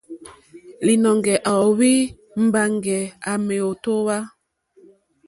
[0.85, 1.91] Lìnɔ̀ŋɡɛ̀ à óhwì
[2.45, 4.17] mbàŋɡɛ̀ à mèótówà.